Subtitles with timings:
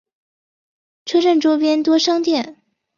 [1.05, 2.63] 车站周边多商店。